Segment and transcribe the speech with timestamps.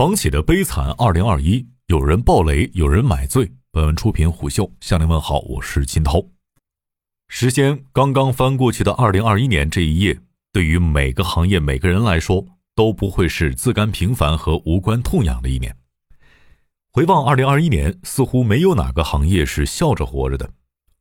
[0.00, 3.52] 房企的悲惨二零二一，有人暴雷，有人买醉。
[3.70, 6.24] 本文出品虎嗅，向您问好，我是金涛。
[7.28, 10.18] 时间刚刚翻过去的二零二一年这一页，
[10.54, 15.76] 对于每个行业、每个人来说，都不会是自甘平凡和无关痛痒的一年。
[16.90, 20.50] 回望二零二一年，似乎没有哪个行业是笑着活着的，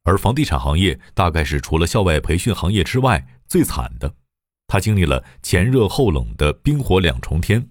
[0.03, 4.13] 而房地产行业大概是除了校外培训行业之外最惨的。
[4.67, 7.65] 它经历了前热后冷的冰火两重天。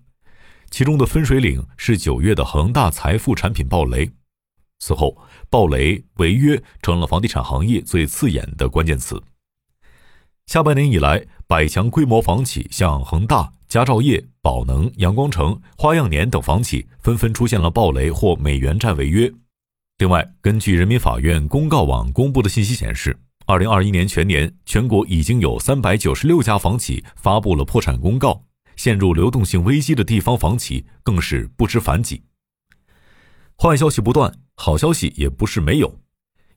[0.71, 4.11] 其中的分水岭是九月的恒大财富产品暴雷，
[4.79, 5.17] 此后
[5.51, 9.23] 暴雷违约成了房地产行业最刺眼的关键词。
[10.47, 19.31] 下半年以来，百强规模房企像恒大、佳兆业、宝能、阳光城、花样年等房企纷纷出现了暴雷或美元债违约。
[19.99, 28.48] 另外，根据人民法院公告网公布的信息显示，二零二一年全年全国已经有三百九十六家房企发布了破产公告。
[28.79, 32.23] 陷入流动性危机的地方房企更是不知反几。
[33.59, 36.01] 坏消息不断，好消息也不是没有。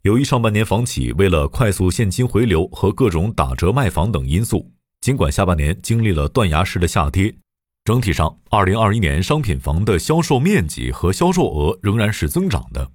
[0.03, 7.35] 由于上半年房企为了快速现金回流和各种打折卖房等因素，尽管下半年经历了断崖式的下跌，
[7.83, 12.91] 整体上，二零二一年商品房的销售面积和销售额仍然是增长的。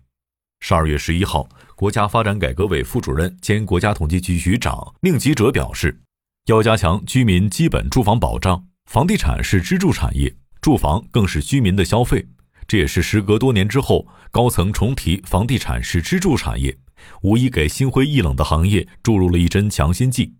[0.60, 6.00] 十二月十一号，国家发展改革委副主任兼国家统计局局长宁吉喆表示，
[6.46, 8.68] 要加强居民基本住房保障。
[8.86, 12.24] 房地产是支柱产业，住房更是居民的消费，
[12.68, 16.78] 这也是时隔多年之后高层重提房地产是支柱产业，
[17.22, 20.34] 无疑给心灰意冷的行业注入了一针强心剂。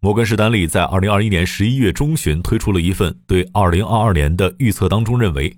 [0.00, 5.56] 摩根士丹利在二零二一年十一月中旬推出了一份对二零二二年的预测当中认为，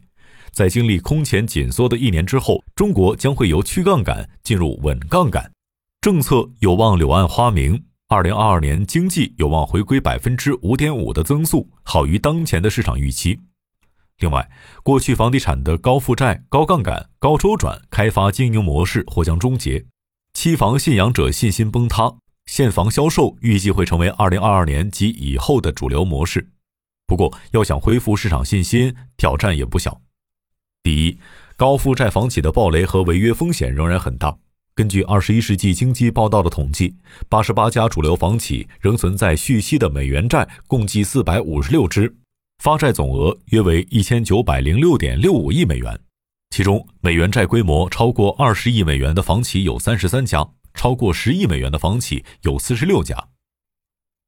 [0.52, 5.50] 在经历空前紧缩的一年之后，中国将会由去杠杆进入稳杠杆，
[6.02, 7.82] 政策有望柳暗花明。
[8.08, 13.40] 二零二二年经济有望回归百分之五点五的增速，好于当前的市场预期。
[14.18, 14.50] 另外，
[14.82, 19.86] 过去房地产的高负债、高杠杆、高周转开发经营模式或将终结，
[20.34, 22.12] 期房信仰者信心崩塌，
[22.44, 26.50] 现房销售预计会成为二零二二年及以后的主流模式。
[27.06, 30.02] 不过，要想恢复市场信心，挑战也不小。
[30.82, 31.18] 第一，
[31.56, 34.36] 高负债房企的暴雷和违约风险仍然很大。
[34.76, 36.96] 根据二十一世纪经济报道的统计，
[37.28, 42.12] 八十八家主流房企仍存在续期的美元债，共计四百五十六只，
[42.58, 45.96] 发债总额约为一千九百零六点六五亿美元。
[46.50, 53.28] 其中，美元债规模超过二十亿美元的房企有三十三家，超过十亿美元的房企有四十六家。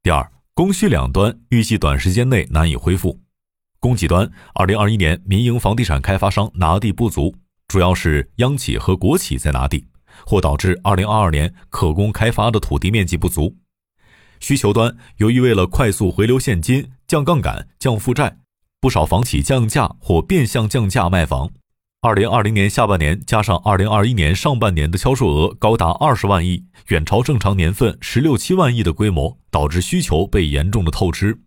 [0.04, 3.18] 第二，供需两端预计短时间内难以恢复。
[3.80, 7.34] 供给端，二零二一年民营房地产开发商拿地不足，
[7.66, 9.84] 主要是央企和国企在拿地。
[10.24, 13.56] 或导致2022年可供开发的土地面积不足。
[14.40, 18.38] 需求端，由于为了快速回流现金、降杠杆、降负债，
[18.80, 21.50] 不少房企降价或变相降价卖房。
[22.02, 31.40] 2020年下半年加上2021年上半年的销售额高达20万亿，远超正常年份16、7万亿的规模，导致需求被严重的透支。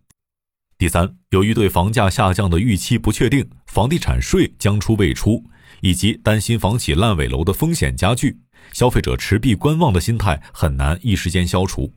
[0.76, 5.44] 第三，由于对房价下降的预期不确定，房地产税将出未出，
[5.80, 8.38] 以及担心房企烂尾楼的风险加剧。
[8.72, 11.92] 消费者持币观望的心态很难一时间消除，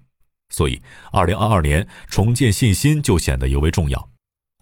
[0.50, 0.82] 所以
[1.12, 4.10] 二零二二年重建信心就显得尤为重要。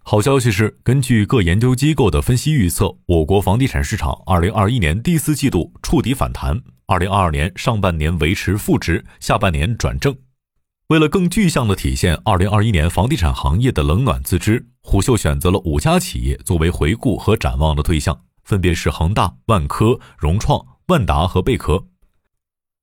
[0.04, 10.16] 好消息是，根据各研究机构的分析预测，我国房地产市场二零二一年第四季度触底反弹，二零二二年上半年维持负值，下半年转正。
[10.88, 21.86] 为了更具象地体现二零二一年房地产行业的冷暖自知，虎嗅选择了五家企业作为回顾和展望的对象，分别是恒大、万科、融创、万达和贝壳。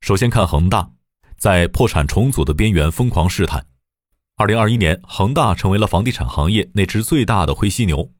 [0.00, 0.90] 首先看恒大，
[1.36, 3.66] 在破产重组的边缘疯狂试探。
[4.36, 8.10] 二零二一年，恒大成为了房地产行业那只最大的灰犀牛。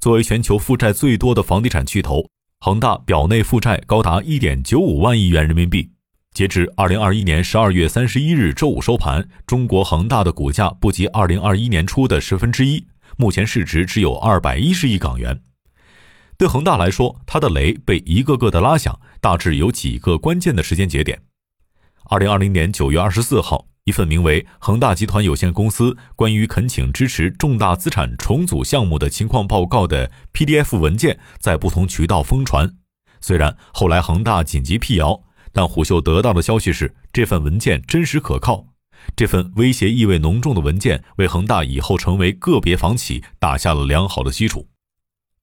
[0.00, 2.26] 作为全球负债最多的房地产巨头，
[2.58, 5.90] 恒大表内负债高达一点九五万亿元人民币。
[6.34, 12.86] 截至二零二一年十二月三十一日周五收盘，中国恒大的股价不及二零二一年初的十分之一，
[13.16, 15.40] 目前市值只有二百一十亿港元。
[16.40, 18.98] 对恒大来说，它的雷被一个个的拉响。
[19.20, 21.20] 大致有几个关键的时间节点。
[22.04, 32.74] 二零二零年九月二十四号，一份名为《恒大集团有限公司关于恳请支持重大资产重组项目的情况报告》的 PDF 文件在不同渠道疯传。
[33.20, 35.20] 虽然后来恒大紧急辟谣，
[35.52, 38.64] 但虎嗅得到的消息是，这份文件真实可靠。
[39.14, 44.69] 这份威胁意味浓重的文件为恒大以后成为个别房企打下了良好的基础。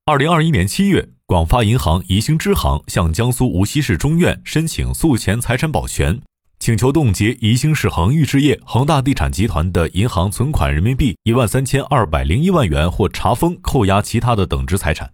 [0.09, 1.09] 二零二一年七月。
[1.25, 6.17] 广发银行宜兴支行向江苏无锡市中院申请诉前财产保全，
[6.59, 15.11] 请求冻结宜兴市恒裕置业、恒大地产集团的银行存款人民币一万三千二百零一万元或查封、扣押其他的等值财产。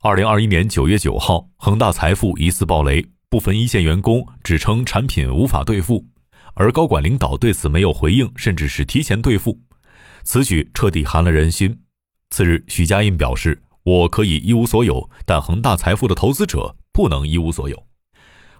[0.00, 6.04] 二零二一年九月九号，恒大财富疑似暴雷，部分一线员工只称产品无法兑付，
[6.54, 9.60] 而高管领导对此没有回应，甚至是提前兑付，
[10.24, 11.78] 此举彻底寒了人心。
[12.30, 17.84] 次日，许家印表示：“我可以一无所有，但恒大财富的投资者不能一无所有。”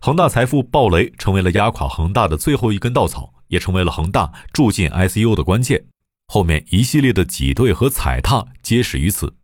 [0.00, 5.86] 恒大财富暴雷成为了压垮恒大的最后一根稻草，也成为了恒大住进 ICU 的关键。
[6.26, 9.34] 后面一系列的挤兑和踩踏皆始于此。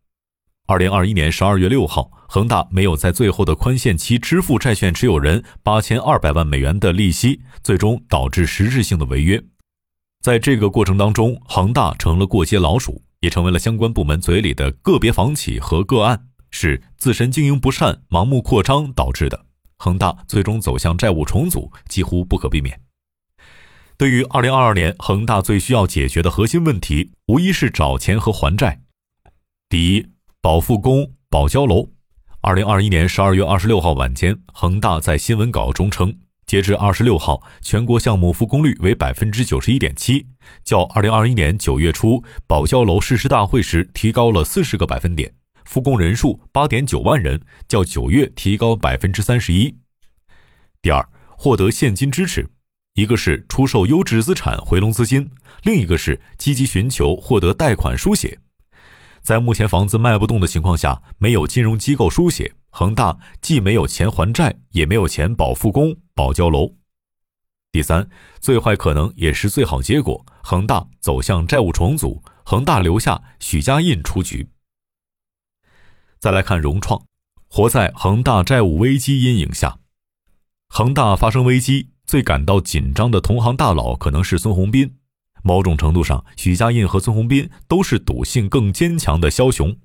[0.67, 9.43] 二零二一年十二月六号，恒大没有在最后的宽限期支付债券持有人八千二百万美元的利息，最终导致实质性的违约。
[10.23, 19.47] 在这个过程当中，恒大成了过街老鼠，也成为了相关部门嘴里的个别房企和个案，是自身经营不善、盲目扩张导致的。
[19.79, 22.81] 恒大最终走向债务重组，几乎不可避免。
[23.97, 28.83] 对于二零二二年恒大最需要解决的核心问题，无疑是找钱和还债。
[29.69, 30.07] 第一。
[30.43, 31.91] 保复工、保交楼。
[32.41, 36.19] 二零二一年十二月二十六号晚间，恒大在新闻稿中称，
[36.51, 40.27] 截至二十六号，全国项目复工率为百分之九十一点七，
[40.65, 45.33] 较二零二一年九月初保交楼誓师大会时提高了四十个百分点，
[45.65, 49.77] 复工人数八点九万人，较九月提高百分之三十一。
[50.83, 51.09] 第二，
[51.39, 52.45] 获得现金支持，
[52.95, 55.31] 一个是出售优质资产回笼资金，
[55.63, 58.41] 另一个是积极寻求获得贷款书写。
[59.23, 66.77] 在目前房子卖不动的情况下，没有金融机构书写，恒大既没有钱还债，也没有钱保复工、保交楼。
[67.73, 68.09] 第三，
[68.41, 74.49] 最坏可能也是最好结果，恒大走向债务重组，恒大留下许家印出局。
[76.19, 77.05] 再来看融创，
[77.49, 79.79] 活在恒大债务危机阴影下，
[80.69, 84.97] 恒大发生危机，最感到紧张的同行大佬可能是孙宏斌。
[85.43, 89.77] 某种程度上，许家印和孙宏斌都是赌性更坚强的枭雄。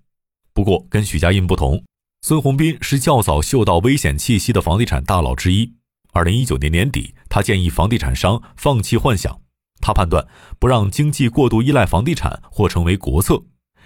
[0.53, 1.83] 不过，跟许家印不同，
[2.27, 5.75] 孙宏斌是较早嗅到危险气息的房地产大佬之一。
[6.11, 9.41] 二零一九年年底，他建议房地产商放弃幻想。
[9.79, 10.27] 他判断，
[10.57, 13.43] 不让经济过度依赖房地产或成为国策。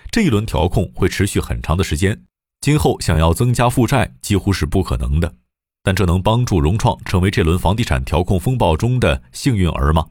[0.10, 2.24] 这一轮调控会持续很长的时间，
[2.62, 5.36] 今后想要增加负债几乎是不可能的。
[5.84, 10.08] 但这能帮助融创成为这轮房地产调控风暴中的幸运儿吗？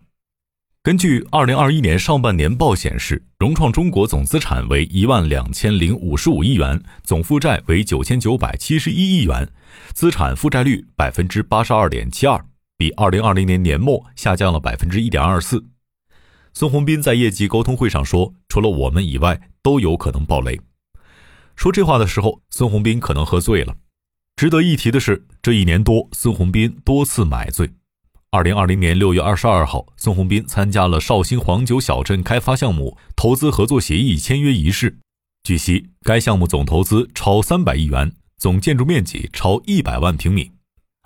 [0.89, 9.47] 根据二零二一年上半年报显示，融创中国总资产为一万两千零五十五亿元，总负债为九千九百七十一亿元，
[9.93, 12.43] 资产负债率百分之八十二点七二，
[12.79, 15.63] 比二零二零年年末下降了百分之一点二四。
[16.55, 20.59] 孙宏斌在业绩沟通会上说：“除了我们以外，都有可能爆雷。”
[21.55, 23.77] 说这话的时候，孙宏斌可能喝醉了。
[24.37, 27.69] 值得一提的是，这一年多，孙宏斌多次买醉。
[28.31, 34.99] 二零二零年六月二十二号，孙宏斌参加了绍兴黄酒小镇开发项目投资合作协议签约仪式。
[35.45, 40.51] 据悉，该项目总投资超三百亿元，总建筑面积超一百万平米。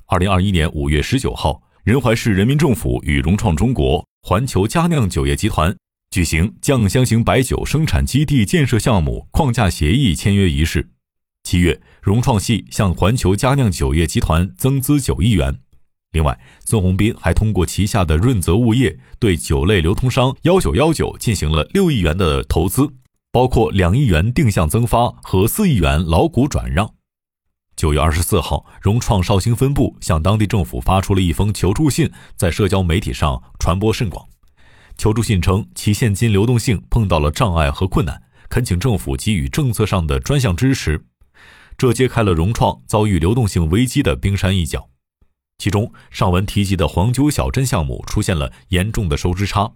[0.06, 5.76] 二零二一年五月十九号，仁怀市人民政府与融创中国、环球佳酿酒业集团
[6.10, 10.90] 举行酱香型白酒生产基地建设项目框架协议签约仪式。
[11.44, 15.60] 七月，融创系向环球佳酿酒业集团增资九亿元。
[16.12, 22.86] 另外，孙宏斌还通过旗下的润泽物业对酒类流通商幺九幺九进行了六亿元的投资，
[23.30, 26.94] 包括两亿元定向增发和四亿元老股转让。
[27.74, 34.28] 九月二十四号，融创绍兴分部向当地政府发出了一封求助信，在社交媒体上传播甚广。
[34.98, 41.06] 求助信称，其现金流动性碰到了障碍和困难，恳请政府给予政策上的专项支持。
[41.78, 44.90] 这揭开了融创遭遇流动性危机的冰山一角。
[45.58, 49.72] 其中，上文提及的黄酒小镇项目出现了严重的收支差。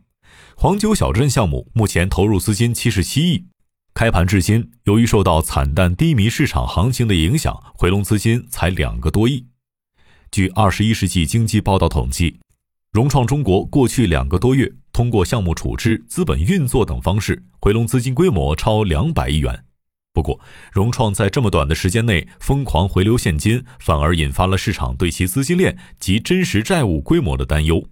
[0.57, 3.47] 黄酒小镇项目目前投入资金七十七亿，
[3.95, 9.47] 开盘至今，由于受到惨淡低迷市场行情的影响，回笼资金才两个多亿。
[10.33, 12.41] 据《二十一世纪经济报道》统计，
[12.93, 19.66] 融创中国过去两个多月通过项目处置、资本运作等方式回笼资金规模超两百亿元。
[20.17, 20.41] 不过，
[20.73, 27.87] 融创在这么短的时间内疯狂回流现金，反而引发了市场对其资金链及真实债务规模的担忧。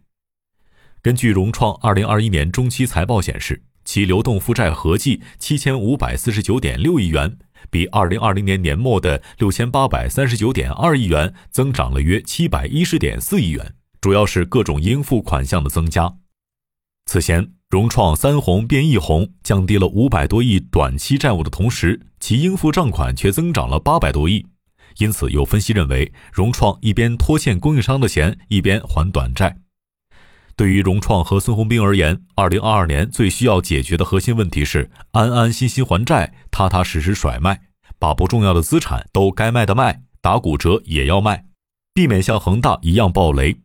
[1.02, 7.36] 根据融创二零二一年中期财报显示，其流动负债合计七千五百四十九点六亿元，
[7.68, 16.14] 比二零二零年年末的六千八百三十九点二亿元增长了约七百一十点四亿元，主要是各种应付款项的增加。
[17.04, 17.52] 此前。
[17.74, 24.46] 融创三红变一红，降低了五百多亿短期债务的同时，其应付账款却增长了八百多亿。
[24.98, 29.56] 因此，有分析认为，融创一边拖欠供应商的钱，一边还短债。
[30.54, 37.62] 对于融创和孙宏斌而言，二零二二年最需要解决的核心问题是安安心心还债，踏踏实实甩卖，
[37.98, 41.46] 把不重要的资产都该卖的卖，打骨折也要卖，
[41.92, 43.56] 避免像恒大一样暴雷。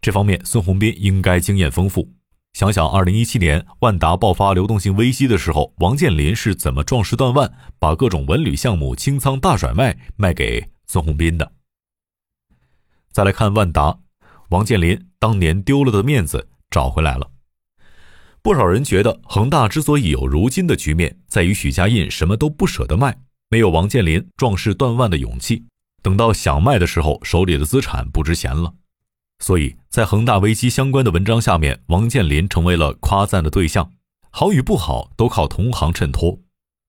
[0.00, 2.12] 这方面，孙宏斌应该经验丰富。
[2.56, 11.52] 想想二零一七年万达爆发流动性危机的时候，王健林是怎么壮士断腕，把各种文旅项目清仓大甩卖卖给孙宏斌的。
[13.12, 13.98] 再来看万达，
[14.48, 17.30] 王健林当年丢了的面子找回来了。
[18.40, 23.18] 不少人觉得恒大之所以有如今的局面，在于许家印什么都不舍得卖，
[23.50, 25.66] 没有王健林壮士断腕的勇气。
[26.00, 28.72] 等到想卖的时候，手里的资产不值钱了。
[29.38, 33.92] 所以在恒大危机相关的文章下面，王健林成为了夸赞的对象，
[34.30, 36.40] 好与不好都靠同行衬托。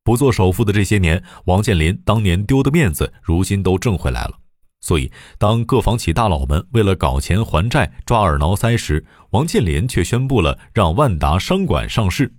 [0.04, 4.40] 不做首富的这些年，王健林当年丢的面子，如今都挣回来了。
[4.80, 12.36] 所以，当各房企大佬们为了搞钱还债抓耳挠腮时，王健林却宣布了让万达商管上市。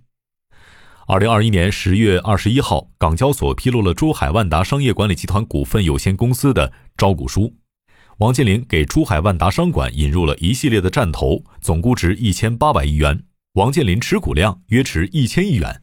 [1.05, 7.53] 二零二一年十月二十一号，港交所披露了珠海万达商业管理集团股份有限公司的招股书。
[8.19, 13.23] 王健林给珠海万达商管引入了一系列的战投，总估值一千八百亿元，
[13.53, 15.81] 王健林持股量约持一千亿元。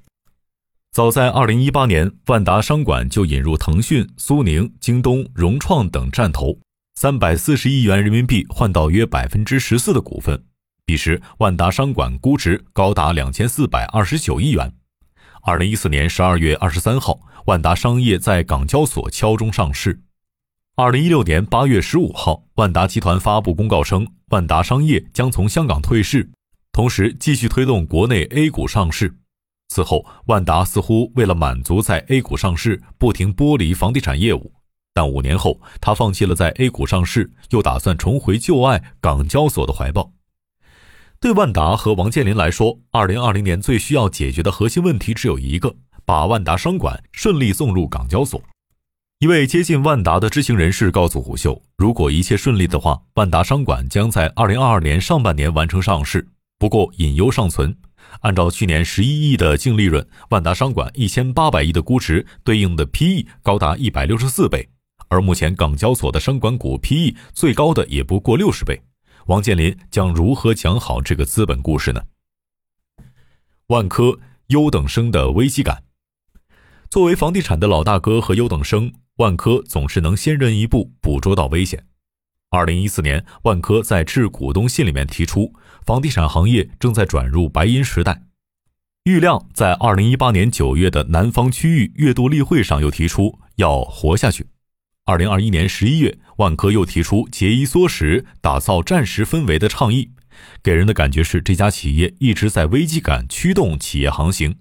[0.92, 6.58] 早在二零一八年，万达商管就引入腾讯、苏宁、京东、融创等战投，
[6.96, 10.44] 三百四十亿元人民币换到约百分之十四的股份。
[10.84, 14.74] 彼时，万达商管估值高达两千四百二十九亿元。
[15.40, 20.02] 二零一四年十二月二十三号，万达商业在港交所敲钟上市。
[20.78, 26.28] 二零一六年八月十五号，万达集团发布公告称，万达商业将从香港退市，
[26.70, 29.16] 同时继续推动国内 A 股上市。
[29.68, 34.52] 此后，万达似乎为了满足在 A 股上市，不停剥离房地产业务。
[34.92, 40.12] 但五年后，他放弃了在 A 股上市，又打算重回旧爱港交所的怀抱。
[41.18, 48.42] 对万达和王健林来说，二零二零年最需要解决的核心问题只有一个：把万达商管顺利送入港交所。
[49.18, 56.28] 一位接近万达的知情人士告诉虎嗅，如果一切顺利的话，万达商管将在二零二二年上半年完成上市。
[56.58, 57.74] 不过隐忧尚存，
[58.20, 64.68] 按照去年十一亿的净利润，万达商管一千八百亿的估值对应的 PE 高达一百六十四倍，
[65.08, 68.82] 而目前港交所的商管股 PE 最高的也不过六十倍。
[69.28, 72.02] 王健林将如何讲好这个资本故事呢？
[73.68, 74.18] 万科
[74.48, 75.84] 优等生的危机感，
[76.90, 78.92] 作为房地产的老大哥和优等生。
[79.16, 81.86] 万科总是能先人一步捕捉到危险。
[82.50, 85.54] 二零一四年，万科在致股东信里面提出，
[85.86, 88.24] 房地产行业正在转入白银时代。
[89.04, 94.48] 郁亮在二零一八年九月的南方区域月度例会上又提出要活下去。
[95.06, 100.10] 二零二一年十一月，万科又提出节衣缩食、打造战时氛围的倡议，
[100.62, 104.56] 给人的感觉是这家企业一直在危机感驱动企业航行。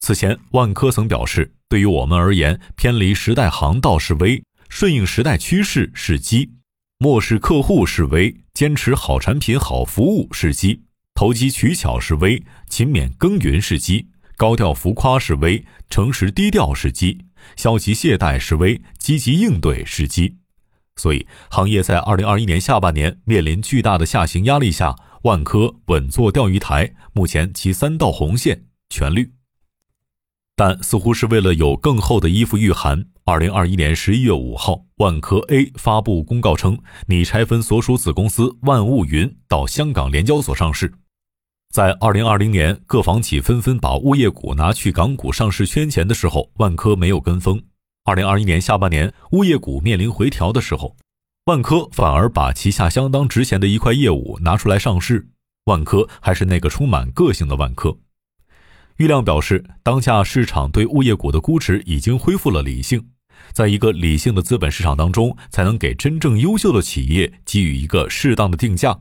[0.00, 1.52] 此前，万科曾表示。
[1.74, 6.50] 对于我们而言，偏离时代航道是危，顺应时代趋势是机；
[6.98, 10.82] 漠视客户是危，坚持好产品、好服务是机；
[11.16, 17.18] 投机取巧是危，勤勉耕耘是机；高调浮夸是危，诚实低调是机；
[17.56, 20.36] 消极懈怠是危，积极应对是机。
[20.94, 29.32] 所以，行业在二零二一年下半年面临巨大的下行压力下，万科稳坐钓鱼台，目前其三道红线全绿。
[30.56, 33.06] 但似乎是为了有更厚的衣服御寒。
[33.24, 40.92] 二零二一年十一月五号，万科 A 发布公告称，拟拆分所属子公司万物云到香港联交所上市。
[41.72, 47.60] 在二零二零年，各房企纷纷把物业股拿去港股上市圈钱的时候，万科没有跟风。
[48.04, 50.94] 二零二一年下半年，物业股面临回调的时候，
[51.46, 55.30] 万科反而把旗下相当值钱的一块业务拿出来上市。
[55.64, 57.96] 万科还是那个充满个性的万科。
[58.98, 63.08] 郁亮表示，当下市场对物业股的估值已经恢复了理性，
[63.52, 68.96] 在一个理性的资本市场当中，才能给真正优秀的企业给予一个适当的定价。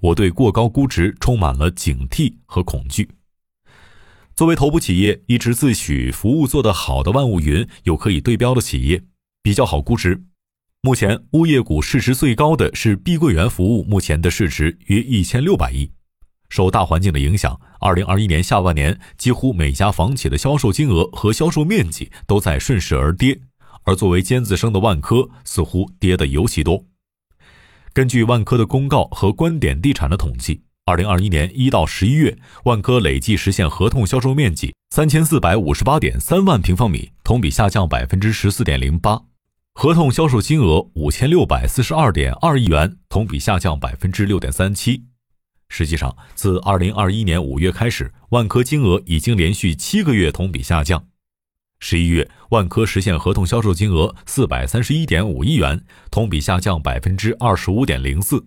[0.00, 3.08] 我对过高估值充满了警惕和恐惧。
[4.36, 9.02] 作为头部企业，一直自诩服务做得好的万物云有可以对标的企业，
[9.42, 10.22] 比较好估值。
[10.82, 15.90] 目前物业股市值最高的是碧桂园服务，目前的市值约一千六百亿。
[16.48, 23.38] 受大环境的影响，二零二一年下半年，几乎每家房企的销售金额和销售面积都在顺势而跌，
[23.84, 26.84] 而作为尖子生的万科似乎跌得尤其多。
[27.92, 39.26] 根据万科的公告和观点地产的统计，二零二一年一到十一月，万科累计实现合同销售面积三千四百五十八点三万平方米，同比下降百分之十四点零八；
[39.74, 45.04] 合同销售金额五千六百四十二点二亿元，同比下降百分之六点三七。
[45.68, 51.04] 实际上，自二零二一年五月开始，万科金额已经连续七个月同比下降。
[51.80, 58.38] 十一月，万科实现合同销售金额四百三十一点五亿元，同比下降百分之二十五点零四；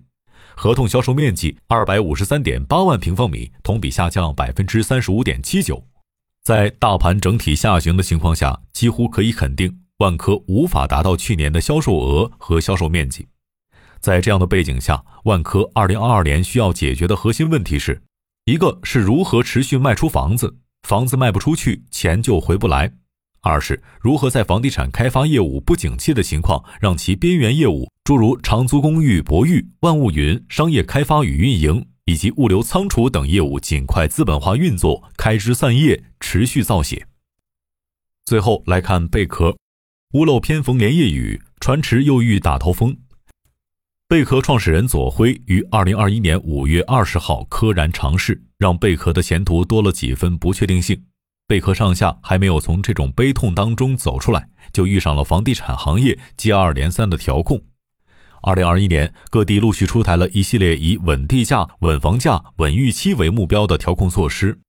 [0.55, 5.81] 合同销售面积二百五十三点八万平方米，同比下降百分之三十五点七九。
[6.43, 13.27] 在大盘整体下行的情况下，几乎可以肯定，万科无法达到去年的销售额和销售面积。
[14.01, 18.01] 在这样的背景下，万科二零二二年需要解决的核心问题是：
[18.45, 22.91] 一个是如何持续卖出房子，房子卖不出去，钱就回不来；
[23.41, 31.85] 二是如何在房地产开发业务不景气的情况，让其边缘业务，诸如长租公寓、博寓、万物云、商业开发与运营。
[32.05, 37.07] 以及物流仓储等业务尽快资本化运作，开枝散叶，持续造血。
[38.25, 39.55] 最后来看贝壳，
[40.15, 42.97] 屋漏偏逢连夜雨，船迟又遇打头风。
[44.11, 51.01] 贝壳创始人左晖于二零二一年五月二十号溘然长逝，让贝壳的前途多了几分不确定性。
[51.47, 57.63] 贝壳上下还没有从这种悲痛当中走出来，就遇上了房地产行业接二连三的调控。
[58.41, 64.59] 二零二一年，各地陆续出台了一系列以稳地价、稳房价、稳预期为目标的调控措施。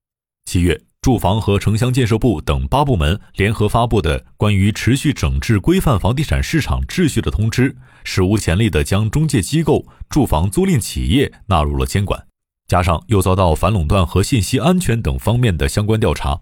[0.44, 7.72] 七月，住房和城乡建设部等八部门联合发布的《关于持续整治规范房地产市场秩序的通知》，
[8.04, 12.24] 史无前例地将中介机构、住房租赁企业纳入了监管，
[12.68, 16.40] 加上又遭到反垄断和信息安全等方面的相关调查，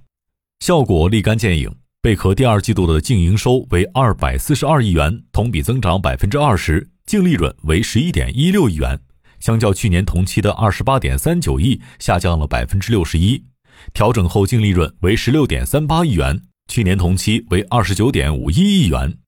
[0.59, 1.75] 效果立竿见影。
[2.03, 6.91] 贝壳第二季度的净营收为二百四十二亿元，同比增长百分之二十。
[7.07, 9.01] 净利润为十一点一六亿元，
[9.39, 13.43] 相较去年同期的二十八点三九亿，下降了百分之六十一。
[13.93, 19.19] 调整后净利润为十六点三八亿元，去年同期为二十九点五一亿元。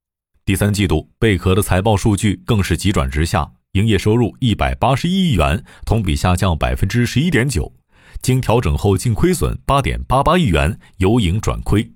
[0.45, 7.73] 第三季度贝壳的财报数据更是急转直下，营业收入一百八十一亿元，同比下降百分之十一点九，
[8.21, 11.93] 经调整后净亏损八点八八亿元，由盈转亏。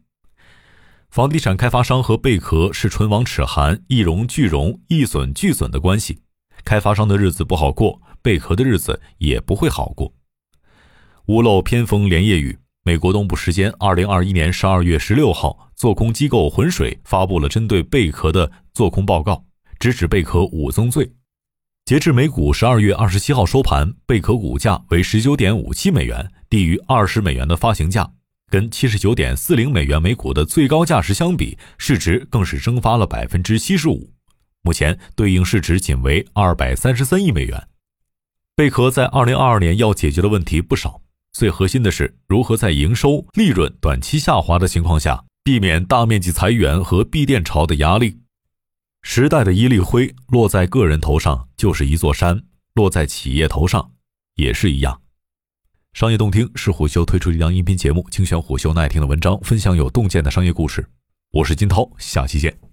[1.10, 6.20] 房地产开发商和贝壳是唇亡齿寒、一荣俱荣、一损俱损的关系，
[6.64, 10.12] 开发商的日子不好过，贝壳的日子也不会好过。
[11.26, 19.44] 屋漏偏逢连夜雨，美国东部时间二零二一年十二月十六号，做空机构浑水发布了针对贝壳的做空报告，
[19.80, 21.10] 直指贝壳五宗罪。
[21.84, 28.08] 截至美股十二月二十七号收盘，贝壳股价为十九点五七美元，低于二十美元的发行价。
[28.48, 34.12] 跟七十九点四零美元每股的最高价时相比，市值更是蒸发了百分之七十五，
[34.62, 37.66] 目前对应市值仅为二百三十三亿美元。
[38.54, 41.00] 贝壳在二零二二年要解决的问题不少，
[41.36, 48.16] 最核心的是如何在营收、利润短期下滑的情况下，避免大面积裁员和闭店潮的压力。
[49.02, 53.92] 时代的一粒灰落在个人头上就是一座山，落在企业头上
[54.36, 55.02] 也是一样。
[55.92, 60.88] 商业洞听是虎嗅推出的一档音频节目，精选虎嗅耐听的文章，分享有洞见的商业故事。
[61.32, 62.65] 我是金涛，下期见。